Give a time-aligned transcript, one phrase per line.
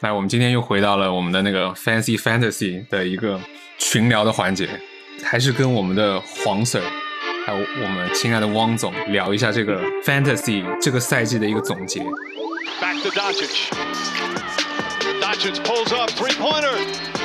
[0.00, 3.38] 来，我们今天又回到了我们的那个 Fancy Fantasy 的一个
[3.76, 4.66] 群聊的环节，
[5.22, 6.82] 还是跟我们的黄 Sir，
[7.44, 12.00] 还有我们亲爱的汪总聊一下这个 Fantasy 这个赛季的一个总结。
[12.80, 13.68] Back to Doncic.
[15.20, 16.72] Doncic pulls up three pointer.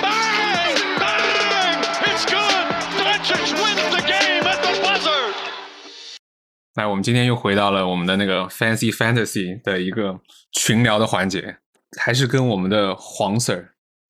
[0.02, 0.76] Bang!
[1.00, 1.80] Bang!
[2.04, 2.66] It's good.
[3.00, 5.34] Doncic wins the game at the buzzer.
[6.74, 10.20] 来，我们今天又回到了我们的那个 Fancy Fantasy 的一个
[10.52, 11.56] 群聊的环节，
[11.98, 13.66] 还是跟我们的黄 Sir，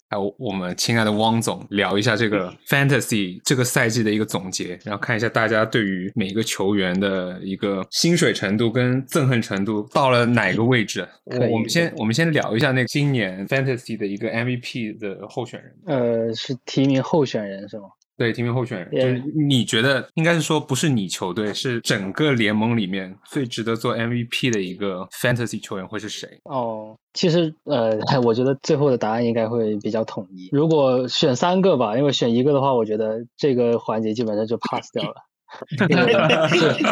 [0.10, 11.08] 还有我们亲爱的汪总聊一下这个 Fantasy 这个赛季的一个总结，然后看一下大家对于每个球员的一个薪水程度跟憎恨程度到了哪个位置。
[11.26, 15.76] 我我们先我们先聊一下那个今年 Fantasy 的一个 MVP 的候选人。
[15.86, 17.86] 呃，是提名候选人是吗？
[18.18, 26.40] 对，提名候选人，也就是你觉得应该是说不是你球队，是整个联盟里面最值得做 MVP 的一个 fantasy 球员会是谁？
[26.46, 30.50] 哦，其实呃， 我觉得最后的答案应该会比较统一。
[30.52, 35.16] 如果选三个吧，因为选一个的话，我觉得这个环节基本上就 pass 掉了。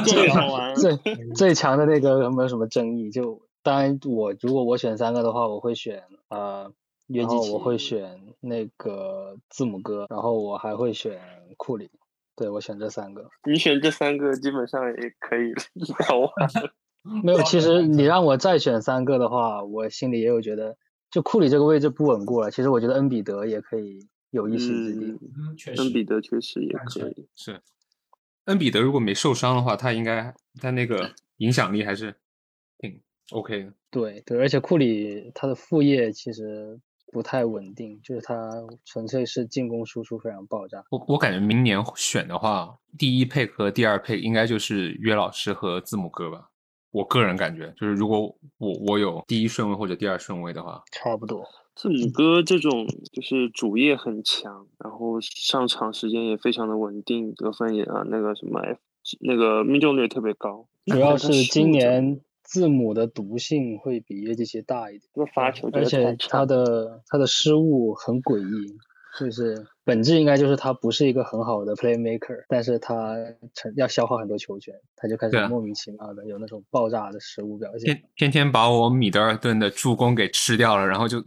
[0.05, 0.75] 这个好玩。
[0.75, 0.97] 最
[1.35, 3.09] 最强的那个没有什么争议。
[3.09, 6.71] 就当然我如果我选三个的话，我会选呃
[7.13, 11.19] 约基奇，我会选那个字母哥，然后我还会选
[11.57, 11.89] 库里。
[12.35, 13.29] 对我选这三个。
[13.45, 15.53] 你选这三个基本上也可以
[16.09, 16.31] 聊完。
[17.23, 20.75] 没有，其实你让我再选三个的话，我心里也有觉得，
[21.11, 22.49] 就库里这个位置不稳固了。
[22.49, 25.05] 其实我觉得恩比德也可以有一席之地。
[25.05, 25.19] 嗯，
[25.51, 27.27] 嗯，确实恩比德确实也可以。
[27.35, 27.61] 是
[28.45, 32.15] 恩比德如果没受伤的话，他应该他那个 影响力还是
[32.79, 32.99] 挺
[33.31, 33.73] OK 的。
[33.91, 36.79] 对对，而且库里他的副业其实
[37.13, 38.49] 不太稳定，就是他
[38.83, 40.83] 纯粹是进攻输出非常爆炸。
[40.89, 46.49] 我我感觉明年选的话，第一配和第二配应该就是约老师和字母哥吧。
[46.91, 48.21] 我个人感觉，就是如果
[48.57, 51.43] 我我有第一顺位或者第二顺位的话，差不多。
[51.75, 58.79] 字母哥这种就是主业很强，然后上场时间也非常的稳定，得分也啊那个什么 F
[59.21, 60.67] 那个命中率特别高。
[60.85, 68.77] 主要是今年字母的毒性会比约基奇大一点，那罚球而且他的他的失误很诡异，
[69.19, 73.15] 就是本质应该就是他不是一个很好的 playmaker，但是他
[73.53, 77.85] 成要消耗很多球权，他就开始莫名其妙的有那种爆炸的失误表现。
[77.85, 81.23] 天天天把我米德尔顿的助攻给吃掉了，然后就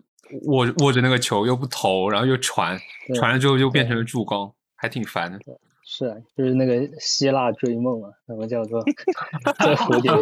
[0.47, 2.79] 握握着那个球又不投，然后又传，
[3.15, 5.39] 传了之后就变成了助攻，还挺烦的。
[5.89, 8.83] 是啊，就是那个希腊追梦嘛，什么叫做
[9.65, 10.13] 在湖顶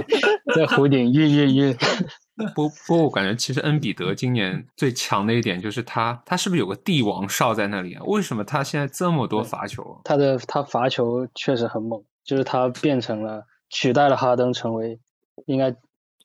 [0.54, 1.76] 在湖顶晕晕晕。
[2.54, 8.02] 不不过我感觉其实恩比德今年最强的一点就是他，他是不是有个帝王哨在那里啊？
[8.04, 10.00] 为什么他现在这么多罚球啊？
[10.04, 15.00] 他的他罚球确实很猛，就是他变成了取代了哈登，成为
[15.46, 15.74] 应该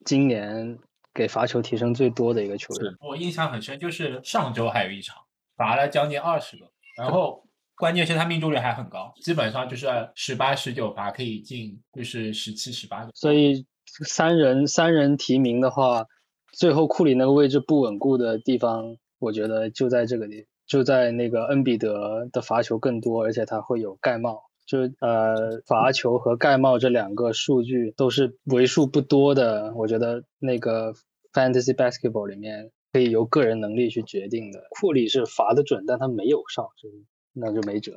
[0.04, 0.78] 今年
[1.14, 2.94] 给罚球提升最多的一个球员。
[3.00, 5.16] 我印象很深，就是上周还有一场
[5.56, 6.66] 罚了将近二十个，
[6.98, 7.46] 然后
[7.80, 13.12] 关键是他命中率还很高，基本上就是十八、十九罚可以进，就是十七、十八个。
[13.16, 13.66] 所以
[14.06, 16.06] 三人三人提名的话，
[16.52, 24.44] 最后库里那个位置不稳固的地方，我觉得就在这个地，就在那个恩比德的罚球更多，而且他会有盖帽。
[24.68, 30.94] 就呃，罚球和盖帽这两个数据都是为数不多的，我觉得那个
[31.34, 34.66] fantasy basketball 里面可以由个人能力去决定的。
[34.70, 36.98] 库里是罚的准，但他没有哨，就是
[37.34, 37.94] 那就没辙。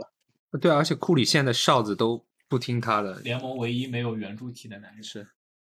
[0.61, 5.27] 对啊，而且库里现在哨子都不听他的，联盟唯一没有圆柱体的男人是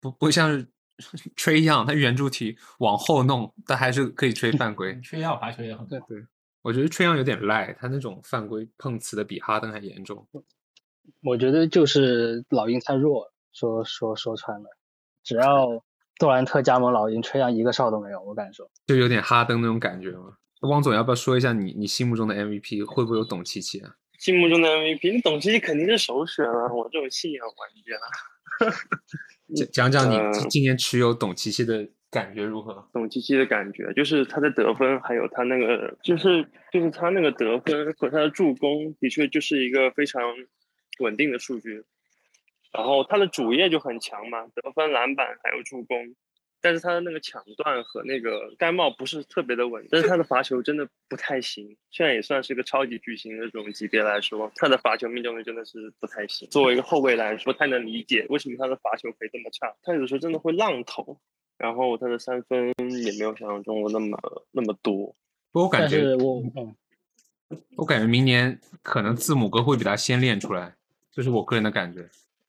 [0.00, 0.66] 不不像是
[1.36, 5.00] 吹样，他圆柱体往后弄，但还是可以吹犯规。
[5.00, 6.00] 吹样罚球也很对。
[6.08, 6.24] 对，
[6.62, 10.26] 我觉得吹样有点赖，他那种犯规碰瓷的比哈登还严重。
[11.22, 14.68] 我觉得就是老鹰太弱，说说说穿了，
[15.22, 15.68] 只要
[16.18, 18.70] 杜兰特加盟老鹰，吹样一个哨都没有，我敢说。
[18.86, 20.36] 就有点哈登那种感觉嘛。
[20.60, 23.96] 汪总要不要说一下你你心目中的 MVP 会不会有董琪琪啊？
[24.18, 26.72] 心目中的 MVP，那董琪琪肯定是首选啊！
[26.72, 27.94] 我这种信仰玩家。
[29.54, 32.88] 讲讲讲你呃今年持有董琪琪的感觉如何？
[32.92, 40.22] 董琪琪的感觉就是他的得分，还有他那个就是就是他那个得分和他的助攻，的确就是一个非常
[41.00, 41.84] 稳定的数据。
[42.72, 46.14] 然后他的主业就很强嘛，得分、篮板还有助攻。
[46.64, 51.76] 但是他的那个抢断和那个盖帽不是特别的稳，但是他的罚球真的不太行。
[51.90, 56.48] 现在也算是一个超级巨星的这种级别来说，他的罚球命中率真的是不太行。
[56.48, 59.70] 作为一个后卫来说，不太能理解为什么他的罚球可以这么差。
[59.82, 61.18] 他有的时候真的会浪投，
[61.58, 64.18] 然后他的三分也没有想象中的那么
[64.50, 65.14] 那么多。
[65.52, 66.74] 不过我感觉但是我嗯，
[67.76, 70.74] 我感觉明年可能字母哥会比他先练出来，
[71.12, 72.08] 这是我个人的感觉。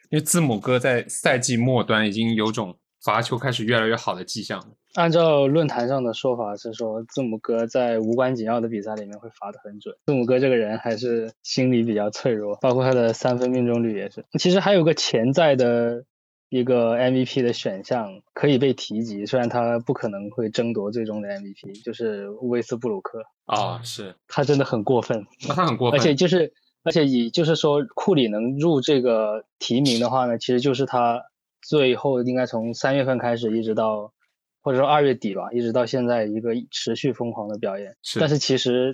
[0.10, 4.60] 因为字母哥在赛季末端已经有种罚球开始越来越好的迹象。
[4.96, 9.96] 按照论坛上的说法是说，字母哥在无关紧要的比赛里面会罚得很准。
[10.08, 14.26] 字母哥这个人还是心理比较脆弱，包括他的三分命中率也是。
[14.40, 16.06] 其实还有个潜在的
[16.50, 25.28] 一个 MVP 的选项可以被提及，虽然他不可能会争夺最终的 MVP，就是威斯布鲁克，啊，是，他真的很过分。
[25.48, 26.54] 那他很过分，而且就是，
[26.84, 31.22] 而且以就是说库里能入这个提名的话呢，其实就是他
[31.68, 34.14] 最后应该从三月份开始一直到，
[34.62, 37.96] 或者说二月底吧，一直到现在一个持续疯狂的表演。
[38.04, 38.92] 是但是其实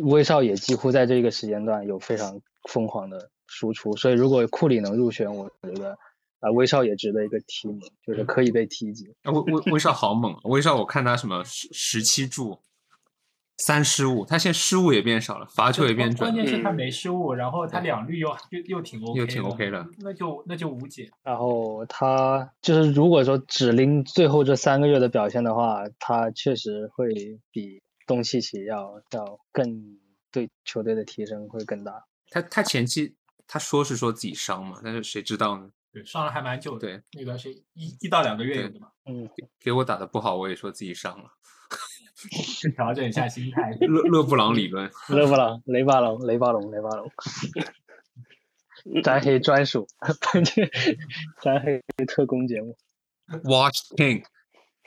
[0.00, 5.98] 威少也几乎在这个时间段有非常疯狂的输出，所以如果库里能入选，我觉得
[6.38, 9.06] 啊、威少也值得一个提名，就是可以被提及。
[9.22, 12.60] 啊威威威少好猛啊，威少我看他什么十十七助，
[13.58, 21.10] 三失误，他现在失误也变少了，罚球也变准了，关键是他嗯没失误，然后他两率又又又挺 OK，又挺 OK 的，那就那就无解。
[21.22, 27.08] 然后他就是如果说只拎最后这三个月的表现的话，他确实会
[27.50, 29.98] 比东契奇要要更
[30.30, 32.04] 对球队的提升会更大。
[32.28, 33.14] 他他前期
[33.46, 35.70] 他说是说自己伤嘛，但是谁知道呢？
[35.92, 39.26] 对，伤了还蛮久的，对，那个是一一到两个月有对的嘛，嗯，
[39.58, 41.30] 给我打的不好，我也说自己伤了。
[42.74, 43.70] 调整一下心态。
[43.80, 47.10] 勒勒布朗理论，勒布朗、雷巴隆、雷巴隆、雷巴隆，
[49.02, 49.86] 詹黑专属，
[51.42, 52.76] 詹黑特工节目。
[53.42, 54.22] Watch King，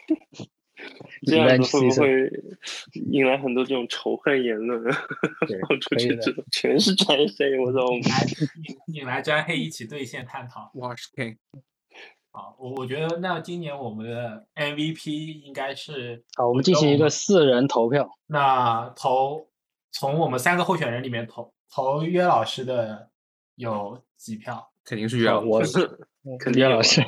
[1.27, 2.31] 这样子会不会
[3.11, 4.81] 引来很多这种仇恨言论？
[5.45, 7.85] 对放出可以的去之后全是沾黑，我操！
[7.85, 8.25] 我们来
[8.87, 10.71] 引引来詹黑一起对线探讨。
[10.73, 11.35] Watch King，
[12.31, 18.09] 好，我我觉得那今年我们的 MVP 应该是好，我们进行一个四人投票。
[18.27, 19.47] 那投
[19.91, 23.09] 从我们三个候选人里面投投约老师的
[23.55, 24.71] 有几票？
[24.85, 25.79] 肯定是约老师我师。
[26.25, 27.01] 嗯肯定老师，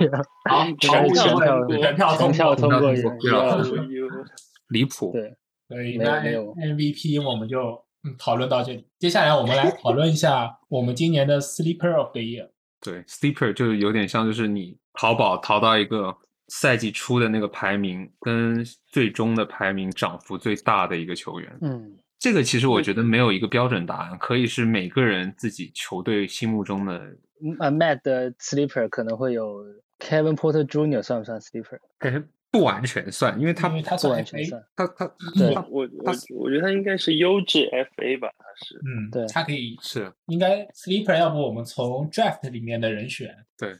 [0.50, 2.56] 好，全票全票通全票过。
[2.56, 4.26] 通过约全票通过约老师。
[4.70, 5.36] 离谱，对，
[5.68, 8.88] 所以没有那 MVP 我们就嗯讨论到这里。
[9.00, 12.50] 接下来我们来讨论一下我们今年的 Sleeper of the Year。
[12.80, 16.16] 对，sleeper 就有点像就是你淘宝淘到一个
[16.48, 21.58] 赛季初的那个排名跟最终的排名涨幅最大的一个球员。
[21.62, 26.98] 嗯，这个其实我觉得没有一个标准答案，可以是每个人自己球队心目中的。
[27.44, 29.66] 嗯呃，Matt 的 sleeper 可能会有
[29.98, 31.02] Kevin Porter Jr.
[31.02, 31.80] 算不算 sleeper？
[31.98, 34.64] 感觉不完全算，因为他因为他算不完全算。
[34.76, 38.76] 他他对他我我我觉得他应该是优质 FA 吧，他是。
[38.86, 43.34] 嗯，对他可以是应该 Sleeper，要不我们从 Draft 里面的人选。
[43.58, 43.74] 对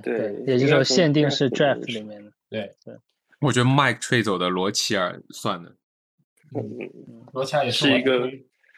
[0.00, 2.32] 对对也就是说限定是 draft 里面的。
[2.48, 2.94] 对对，
[3.40, 5.70] 我觉得 Mike 吹走的罗齐尔算的，
[6.54, 8.28] 嗯，罗乔也是一个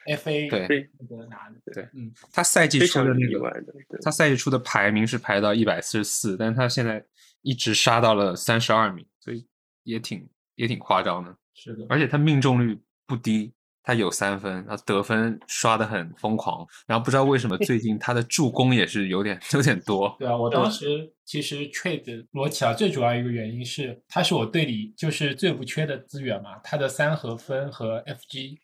[0.07, 1.73] FA 对对那个拿的。
[1.73, 7.05] 对嗯，他赛季非常初的那个他赛季初的排名是排到一百四十四，但是他现在
[7.43, 9.47] 一直杀到了三十二名，所以
[9.83, 11.37] 也挺也挺夸张的。
[11.55, 11.85] 是的。
[11.89, 13.53] 而且他命中率不低，
[13.88, 20.14] 他有三分，然后得分刷的很疯狂，然后不知道为什么最近他的助攻也是有点有点多。
[20.19, 28.58] 对啊，我当时其实 trade 罗齐尔最主要一个原因是，他是我队里就是最不缺的资源嘛，他的三和分和 FG，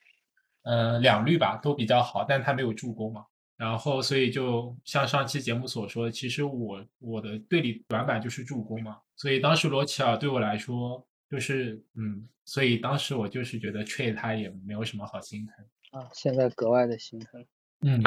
[0.64, 3.24] 呃，两率吧都比较好，但他没有助攻嘛。
[3.56, 16.00] 然后，所以就像上期节目所说，其实我我的队里短板就是助攻嘛，所以当时罗齐尔对我来说就是嗯，所以当时我就是觉得 trade 他也没有什么好心疼。
[16.00, 17.44] 啊，现在格外的心疼。
[17.86, 18.03] 嗯，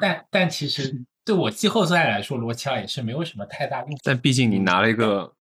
[0.00, 3.98] 但但其实 对我季后赛来说，罗齐尔也是没有什么太大用。
[4.02, 5.34] 但毕竟你拿了一个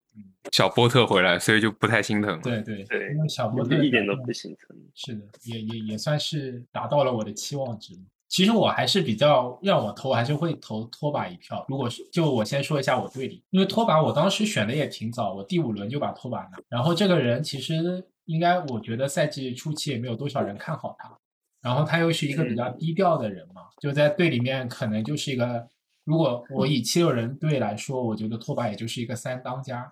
[0.52, 2.42] 小波特回来，所以就不太心疼。
[2.42, 4.76] 对对对因为小波特一点都不心疼。
[4.96, 7.94] 是的，也也也算是达到了我的期望值。
[8.30, 11.66] 其实我还是比较让我投，还是会投拖把一票。
[11.70, 16.58] 如果是就我先说一下我队里，因为拖把我当时选的也挺早，我第五轮就把拖把拿。
[16.68, 21.18] 然后这个人其实应该我觉得赛季初期也没有多少人看好他，
[21.62, 25.68] 然后他又是一个比较低调的人嘛，就在队里面可能就是一个，
[26.04, 29.92] 如果我以七六人队来说，我觉得拓跋也就是一个三当家。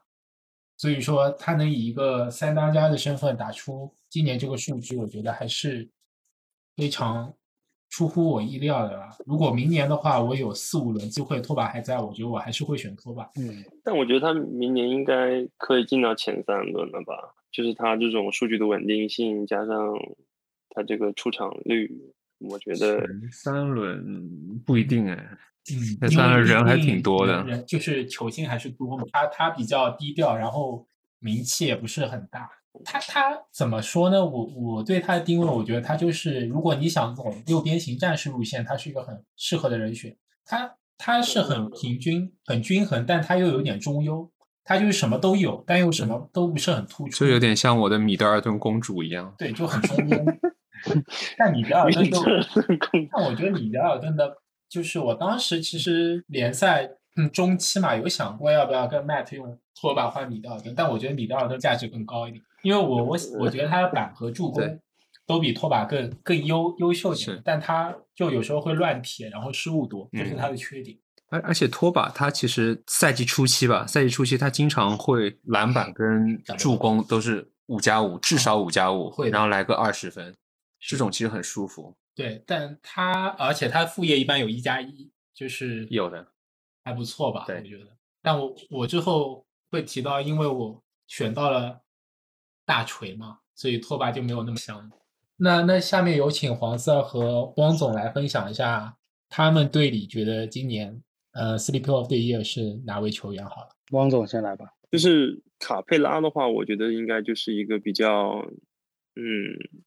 [0.77, 5.89] 所以说他能以一个三当家的身份打出今年这个数据，我觉得还是
[6.75, 7.33] 非常
[7.89, 9.09] 出乎我意料的啦。
[9.25, 13.25] 如果明年的话，我有四五轮机会，拓跋还在，我觉得我还是会选拓跋。
[13.39, 17.33] 嗯，但我觉得他明年应该可以进到前三轮了吧？
[17.55, 19.77] 就是他这种数据的稳定性，加上
[20.71, 21.89] 他这个出场率，
[22.39, 25.15] 我觉得三轮不一定哎，
[25.71, 29.05] 嗯，那三轮人还挺多的就是球星还是多嘛。
[29.13, 30.85] 他他比较低调，然后
[31.19, 32.49] 名气也不是很大。
[32.83, 34.25] 他他怎么说呢？
[34.25, 40.13] 我我对他的定位，我觉得他就是，如果你想走六边形战士路线，他是一个很适合的人选。
[40.43, 44.29] 他他是很平均、很均衡，但他又有点中优。
[44.65, 49.33] 他就是什么都有，但又什么都不是很突出，就有点像我的米德尔顿公主一样。
[49.37, 50.25] 对，就很中间。
[51.37, 52.19] 但米德尔顿就，
[53.11, 54.35] 但我觉得米德尔顿的，
[54.67, 64.79] 就是我当时其实联赛嗯中期嘛，有想过要不要跟 Matt 用拖把换米德尔顿，但我觉得米德尔顿价值更高一点，因为我我我觉得他的板和助攻
[65.25, 70.97] 都比拖把更更优优秀点，但他就有时候会乱撇，然后失误多，这是他的缺点。
[71.35, 80.35] 而而且拖把他其实赛季初期吧，赛季初期他经常会篮板跟助攻都是五加五，至少五加五，然后来个二十分。
[80.87, 86.27] 这种其实很舒服，对，但他而且他副业一般有一加一，就是有的
[86.83, 87.45] 还不错吧？
[87.47, 87.87] 我觉得。
[88.21, 91.81] 但我我之后会提到，因为我选到了
[92.67, 94.91] 大锤嘛，所以拖把就没有那么香。
[95.37, 98.95] 那那下面有请黄色和汪总来分享一下
[99.27, 101.01] 他们队里觉得今年
[101.35, 103.45] 呃 Sleeper of the Year 是哪位球员？
[103.45, 104.65] 好了，汪总先来吧。
[104.91, 108.43] 就是卡佩拉的话，我觉得应该就是一个比较。
[109.17, 109.23] 嗯，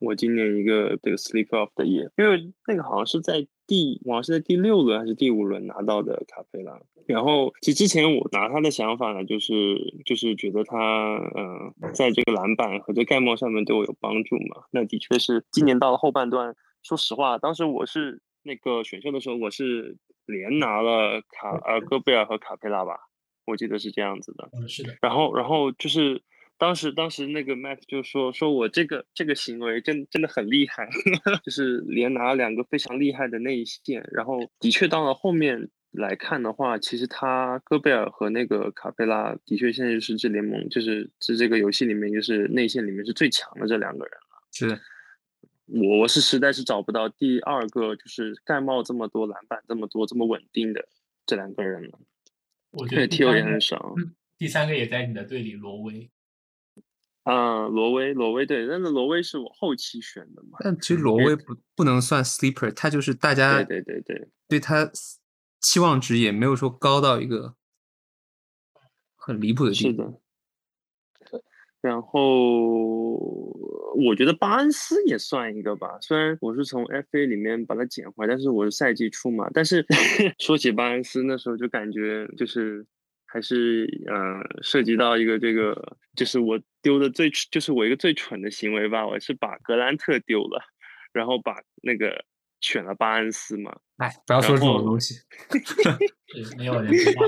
[0.01, 6.81] 我今年一个这个 sleep of the year，因为那个好像是在第，好像是在第六轮还是第五轮拿到的卡佩拉。
[7.07, 9.53] 然后其实之前我拿他的想法呢，就是
[10.07, 10.77] 就是觉得他，
[11.37, 14.65] 嗯，在这个篮板和这盖帽上面对我有帮助嘛。
[14.71, 23.09] 那的确是今年到了后半段，说实话，当时我是那个选秀的时候，我是连拿了卡呃戈贝尔和卡佩拉吧，
[23.45, 24.49] 我记得是这样子的。
[24.53, 24.95] 嗯，是的。
[25.03, 26.23] 然后然后就是。
[26.61, 30.89] 当时，当时那个 Matt 就说：“说我这个这个行为真真的很厉害，
[31.45, 34.05] 就是连拿两个非常厉害的内线。
[34.11, 44.43] 然后，的确到了后面来看的话，其实他戈贝尔和那个卡佩拉的确现在就是这联盟，就是是这个游戏里面就是内线里面是最强的这两个人了。
[44.51, 44.81] 是，
[45.69, 50.89] 我我是实在是找不到第二个就是盖帽这么多篮板这么多这么稳定的
[51.27, 51.99] 这两个人了。
[52.71, 53.95] 我觉得 T O 也很少。
[54.37, 56.11] 第三个也在你的队里，罗威。”
[57.25, 60.57] 啊，罗威，罗威对，但是罗威是我后期选的嘛。
[60.61, 64.91] 但其实罗威不不能算 sleeper，他就是大家对对对对，对他
[65.61, 67.55] 期望值也没有说高到一个
[69.15, 70.03] 很离谱的地步。
[70.03, 70.21] 是的。
[71.81, 73.13] 然后
[73.97, 79.49] 我觉得巴恩斯也算一个吧，虽然我是从 FA 里面把它捡回来，但是我是赛季初嘛。
[79.53, 79.85] 但是
[80.39, 82.87] 说起巴恩斯，那时候就感觉就是。
[83.31, 89.07] 还是呃，涉及到一个这个，就是我丢的最，就是我一个最蠢的行为吧。
[89.07, 90.63] 我是把格兰特丢了，
[91.13, 92.25] 然后把那个
[92.63, 93.77] 选了巴恩斯嘛。
[93.99, 95.17] 哎，不要说这种东西，
[96.57, 97.21] 没有人知道。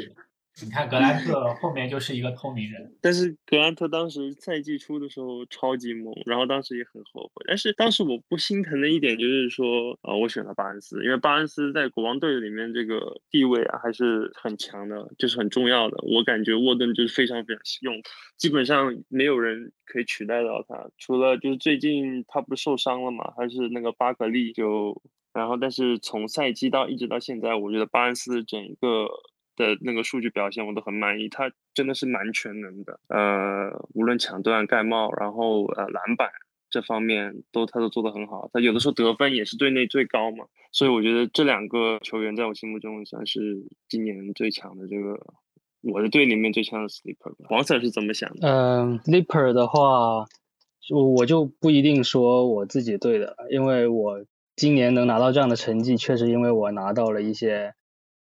[0.63, 7.45] 你看格兰特后面就是一个透明人，但是格兰特当时赛季初的时候超级猛，然后当时也很后悔。
[7.47, 15.97] 但是当时我不心疼的一点就是说，啊，我选了巴恩斯，因为巴恩斯在国王队里面这个地位啊还是很强的，就是很重要的。
[16.03, 17.95] 我感觉沃顿就是非常非常用，
[18.37, 25.01] 基本上没有人可以取代到他，除了就是最近他不是受伤了嘛，还是那个巴格利就，
[25.33, 29.07] 然后但是从赛季到一直到现在，我觉得巴恩斯整个。
[29.61, 32.99] 的那个数据表现我都很满意，他真的是蛮全能的。
[33.09, 36.31] 呃，无论抢断、盖帽，然后呃篮板
[36.71, 38.49] 这方面都他都做得很好。
[38.53, 45.21] 他有的时候得分也是队内最高嘛，所以我觉得这两个球员在我心目中算是今年最强的这个
[45.83, 47.35] 我的队里面最强的 sleeper。
[47.51, 48.49] 王 Sir 是怎么想的？
[48.49, 50.25] 嗯，sleeper 的话，
[50.81, 54.25] 就我就不一定说我自己队的，因为我
[54.57, 57.75] 今年能拿到这样的成绩，确实因为我拿到了一些。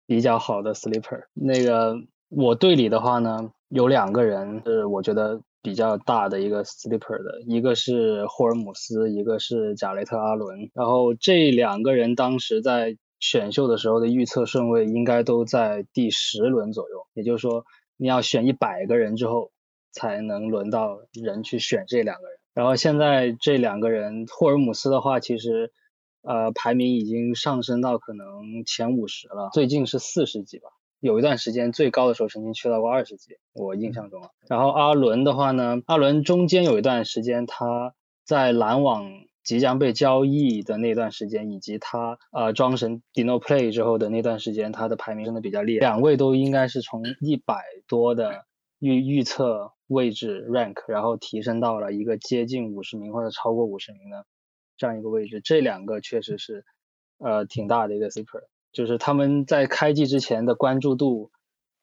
[0.08, 1.96] 比较好的 sleeper，那个
[2.30, 10.70] 我队里的话呢，有两个人是我觉得比较大的一个 sleeper 的，一个是霍尔姆斯，一个是贾雷特阿伦。
[10.74, 17.66] 然后这两个人当时在选秀的时候的预测顺位应该都在第十轮左右，也就是说
[17.98, 19.52] 你要选一百个人之后
[19.92, 22.38] 才能轮到人去选这两个人。
[22.54, 25.72] 然后现在这两个人，霍尔姆斯的话其实。
[26.26, 30.70] 呃，排名已经上升到可能前五十了，最近是四十几吧。
[31.00, 34.22] 有一段时间最高的时候曾经去到过二十几，我印象中。
[34.50, 39.06] 然后阿伦的话呢，阿伦中间有一段时间他在篮网
[39.44, 45.80] 即将被交易的那段时间，以及他呃装神 Dino Play 之后的那段时间，他的排名真的比较厉害。
[45.82, 48.46] 两位都应该是从一百多的
[48.80, 54.26] 预预测位置 rank，然后提升到了一个接近五十名或者超过五十名的。
[54.78, 56.66] 这样一个位置，这两个确实是，
[57.18, 61.32] 呃，挺大的一个 sleeper，就是他们在开季之前的关注度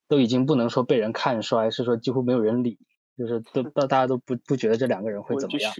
[0.08, 2.78] 都已经不能说被人看衰，是说几乎没有人理，
[3.16, 5.72] 就是都大大家都不不觉得这两个人会怎么样。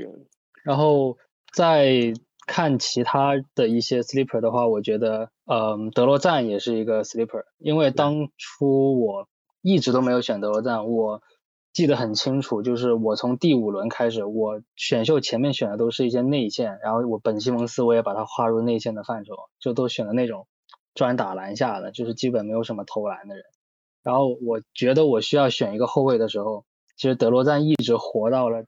[0.65, 1.19] 然后
[1.53, 2.15] 再
[2.47, 9.29] 看其他的一些 sleeper 的话，我觉得，嗯，德罗赞也是一个 sleeper，因为当初我
[9.61, 11.23] 一直都没有选德罗赞，我
[11.73, 20.47] 记得很清楚，就是我从第五轮开始，我选秀前面选的都是一些内线，然后我本西蒙斯我也把他划入内线的范畴，就都选的那种
[20.95, 23.45] 专打篮下的，就是基本没有什么投篮的人。
[24.03, 26.65] 然后我觉得我需要选一个后卫的时候，
[26.97, 28.67] 其实德罗赞一直活到了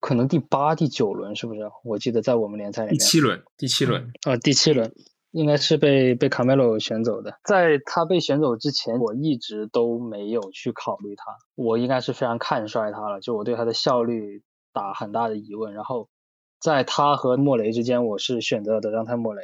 [0.00, 1.70] 可能第八、第九轮，是不是？
[1.82, 4.94] 我记得在我们联赛里面，第七轮，第七轮，呃，第七轮
[5.34, 7.38] 应该是被被卡梅罗选走的。
[7.44, 11.24] 在他被选走之前，我一直都没有去考虑他，
[11.56, 15.74] 我应该是非常看衰他了，就我对他的效率打很大的疑问。
[15.74, 16.08] 然后
[16.60, 19.42] 在他和莫雷之间，我是选择了德让他莫雷。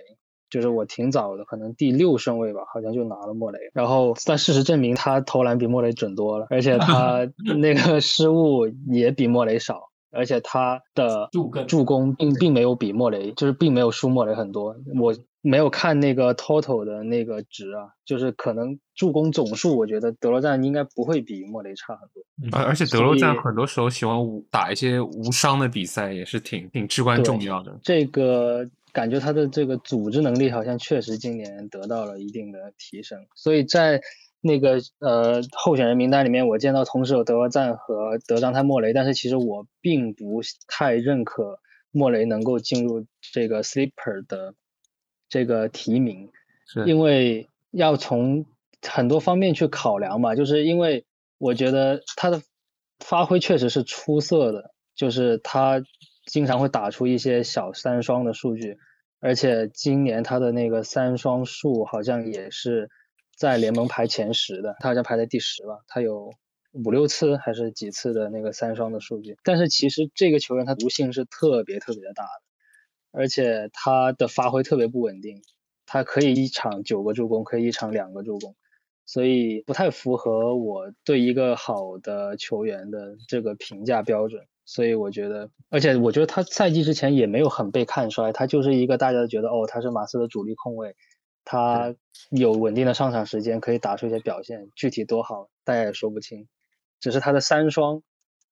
[0.49, 3.61] 就是我挺早的，可能第六顺位吧，好像就拿了莫雷。
[3.73, 7.21] 然后，但事实证明他投篮比莫雷准多了，而且他
[7.61, 11.29] 那个失误也比莫雷少，而且他的
[11.69, 14.75] 助攻并并没有比莫雷，就是并没有输莫雷很多。
[15.01, 22.59] 我没有看那个 total 的那个值啊，就是可能助攻总数，我觉得德罗赞应该不会比莫雷差很多。
[22.59, 24.17] 而而且德罗赞很多时候喜欢
[24.51, 27.79] 打一些无伤的比赛，也是挺挺至关重要的。
[27.83, 28.69] 这个。
[28.93, 34.01] 感觉他的这个组织能力好像确实今年得到了一定的提升，所以在
[34.41, 41.61] 那个呃候选人名单里面，我见到同时有德罗赞和德章泰莫雷，但是其实我并不太认可
[41.93, 44.55] 莫雷能够进入这个 sleeper 的
[45.31, 46.29] 这个提名，
[46.85, 48.45] 因为要从
[48.83, 51.07] 很多方面去考量嘛，就是因为
[51.39, 52.43] 我觉得他的
[52.99, 55.83] 发挥确实是出色的，就是他。
[56.27, 58.79] 经常会打出一些小三双的数据，
[59.19, 62.89] 而且今年他的那个三双数好像也是
[63.35, 66.31] 在联盟排前十的，他好像排在第十吧，他有
[66.71, 69.39] 五六次还是几次的那个三双的数据。
[69.43, 72.43] 但是其实这个球员他毒性是特别特别的大的，
[73.13, 75.43] 而且他的发挥特别不稳定，
[75.87, 78.55] 他可以一场九个助攻，可以一场两个助攻，
[79.07, 84.47] 所以不太符合我对一个好的球员的这个评价标准。
[84.67, 90.95] 所以我觉得，而且我觉得他赛季之前也没有很被看衰，他就是一个大家都觉得哦，他是马刺的主力控卫，
[91.45, 91.97] 他
[92.31, 96.47] 有稳定的上场时间，可以打出一些表现，具体多好大家也说不清。
[97.01, 98.03] 只是他的三双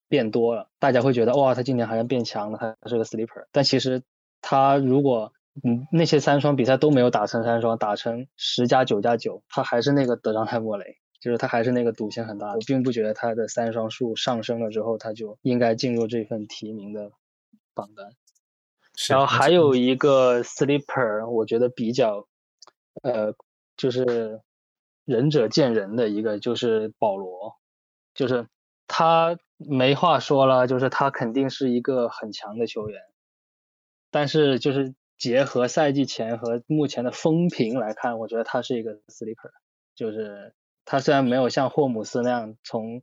[0.09, 3.47] 变多了，大家会觉得哇，他今年好像变强了，他是个 sleeper。
[3.53, 4.03] 但其实
[4.41, 5.33] 他如果
[5.65, 10.99] 嗯那些三双比赛都没有打成三双，打成十加九加九，他还是那个德章泰莫雷。
[11.21, 17.11] 就是他还是那个赌性很大，我并不觉得他的三双数上升了之后，他就应该进入这份提名的
[17.75, 18.13] 榜单。
[19.09, 22.29] 然后还有一个 sleeper，我觉得比较，
[23.03, 23.35] 呃，
[23.77, 24.43] 就是
[25.05, 27.57] 仁者见仁的一个，就是保罗，
[28.15, 28.47] 就是
[28.87, 33.01] 他没话说了，就是他肯定是一个很强的球员，
[34.11, 39.51] 但是就是结合赛季前和目前的风评来看，我觉得他是一个 sleeper，
[39.95, 40.55] 就是。
[40.91, 43.03] 他虽然没有像霍姆斯那样从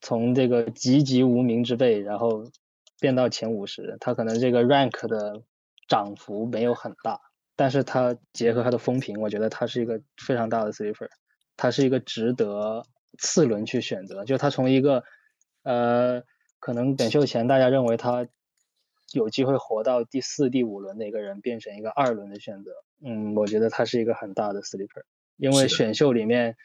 [0.00, 2.50] 从这个籍籍无名之辈，然后
[2.98, 5.44] 变到前五十，他可能这个 rank 的
[5.86, 7.20] 涨幅没有很大，
[7.54, 11.06] 但是他结合他的风评，我觉得他是一个非常大的 sleeper，
[11.56, 12.84] 他是一个值得
[13.16, 15.04] 次轮去选择，就他从一个
[15.62, 16.24] 呃
[16.58, 18.26] 可能选秀前大家认为他
[19.14, 22.70] 有机会活到第四、第五轮的一个人，变成一个二轮的选择，
[23.02, 25.02] 嗯，我觉得他是一个很大的 sleeper，
[25.38, 26.56] 因为选秀里面。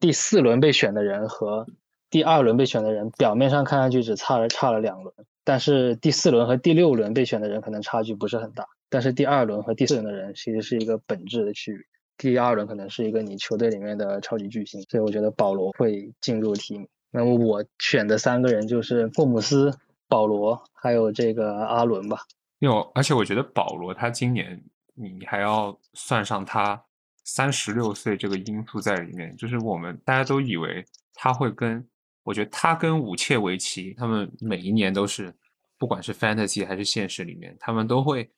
[0.00, 1.64] 第四轮被选的人和
[2.10, 11.86] 第二轮被选的人，表面上看上去只差了差了两轮，但是第四轮和第六轮被选的人可能差距不是很大，但是第二轮和第四轮的人其实是一个本质的区别。
[12.18, 16.88] 第二轮可能是一个你球队里面的超级巨星，所以我觉得保罗会进入提名。
[17.12, 19.72] 那么我选的三个人就是霍姆斯、
[20.12, 22.18] 保罗还有这个阿伦吧。
[22.58, 24.62] 有，而且我觉得保罗他今年
[24.94, 26.84] 你还要算上他。
[27.24, 31.86] 三十六岁这个因素在里面，就是我们大家都以为他会跟，
[32.24, 35.32] 我觉得他跟武切维奇他们每一年都是，
[35.78, 38.28] 不管是 fantasy 还是现实里面，他们都会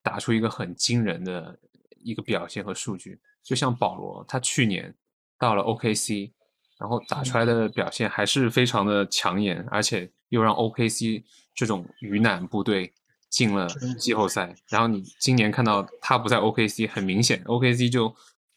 [0.00, 1.58] 打出一个很惊人的
[2.04, 3.20] 一个表现和数据。
[3.42, 4.94] 就像保罗，他去年
[5.36, 6.30] 到了 OKC，
[6.78, 11.22] 然后打出来的表现还是非常的抢眼，而且又让 OKC
[11.54, 12.92] 这种鱼腩部队。
[13.30, 18.12] 进了季后赛，然后你今年看到他不在 OKC，很明显 OKC 就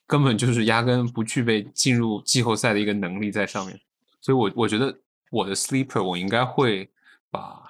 [0.07, 3.79] 根本就是压根不具备进入季后赛的一个能力在上面，
[4.19, 4.97] 所以我我觉得
[5.29, 6.89] 我的 sleeper 我应该会
[7.29, 7.61] 把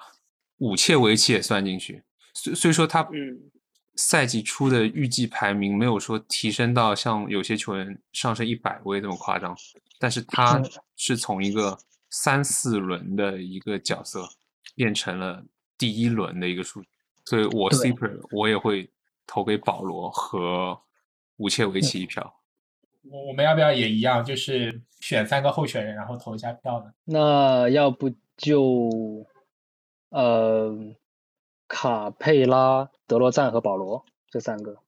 [0.56, 3.06] 武切维奇也算进去，虽虽说他
[3.96, 9.54] 赛季初的预计排名没有说提升到像有些球员上升一百位这么夸张，
[9.98, 10.62] 但是他
[10.96, 11.78] 是从一个
[12.16, 14.24] 三四轮的一个角色
[14.76, 15.44] 变成了
[15.76, 16.88] 第一轮的一个数据。
[17.24, 18.88] 所以我 super 我也会
[19.26, 20.80] 投给保罗和
[21.38, 22.40] 吴切维奇一票。
[23.10, 26.94] 我我们要不要也一样，就是选三个候选人，然后投一下票呢？
[27.04, 29.26] 那要不就
[30.10, 30.94] 呃
[31.66, 34.78] 卡佩拉、德罗赞和保罗这三个。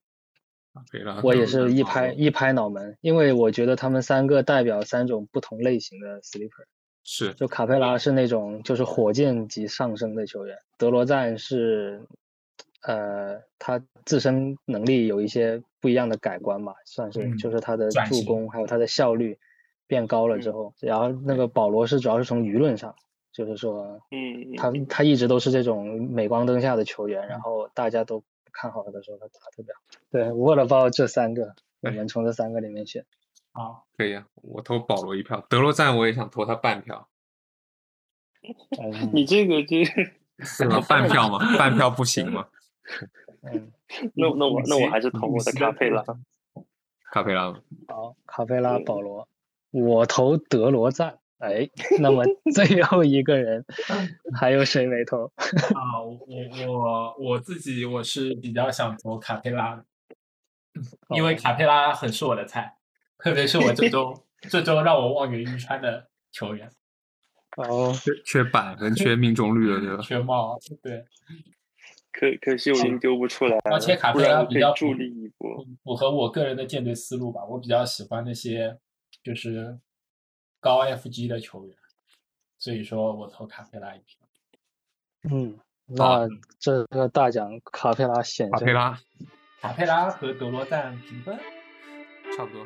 [1.23, 6.65] 我也是一拍一拍脑门，因为我觉得他们三个代表三种不同类型的 sleeper。
[7.09, 12.01] 是就卡佩拉是那种就是火箭级上升的球员，德罗赞是
[12.81, 19.39] 呃他自身能力有一些不一样的改观吧，算是嗯就是他的助攻还有他的效率
[19.87, 22.93] 变高了之后，然后那个保罗是主要是从舆论上，
[23.31, 29.79] 就是说嗯，他他一直都是这种镁光灯下的球员，然后大家都看好他的时候，他打特别好。
[30.11, 33.05] 对，我了报这三个，我们从这三个里面选。
[33.57, 37.09] 好，可以啊，我投保罗一票，德罗赞我也想投他半票，
[38.79, 39.83] 嗯你这个这，
[40.45, 40.79] 是吗？
[40.87, 41.39] 半票吗？
[41.57, 42.47] 半票不行吗？
[43.41, 43.71] 嗯，
[44.13, 46.03] 那那我那我还是投我的卡佩拉。
[47.11, 47.59] 卡佩拉吗？
[47.87, 49.27] 好，卡佩拉、保罗，
[49.71, 51.17] 我投德罗赞。
[51.39, 51.69] 哎，
[52.01, 53.63] 那么最后一个人
[54.39, 55.25] 还有谁没投？
[55.73, 56.19] 啊，我
[56.67, 59.85] 我我我自己我是比较想投卡佩拉的，
[61.09, 62.76] 因为哦卡佩拉很是我的菜，
[63.17, 66.69] 特别是我这周 这周让我望眼欲穿的球员，
[67.57, 70.01] 哦，缺缺板跟缺命中率了，对吧？
[70.05, 71.03] 缺帽，对，
[72.11, 75.65] 可可惜我已经丢不出来了，而且卡佩拉比较助力一波。
[75.83, 77.43] 符合我个人的舰队思路吧。
[77.45, 78.77] 我比较喜欢那些
[79.23, 79.79] 就是
[80.59, 81.75] 高 FG 的球员，
[82.59, 84.19] 所以说我投卡佩拉一票。
[85.29, 86.27] 嗯，那
[86.59, 88.59] 这个大奖卡佩拉险胜。
[88.59, 88.99] 卡佩拉
[89.61, 91.37] 卡佩拉和德罗赞平分。
[92.35, 92.65] 差不多。